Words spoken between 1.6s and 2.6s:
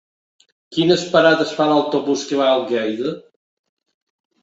l'autobús que va a